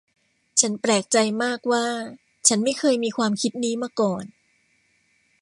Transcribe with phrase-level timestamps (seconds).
[0.59, 1.87] ฉันแปลกใจมากว่า
[2.47, 4.23] ฉันไม่เคยมีความคิดนี้มาก่อน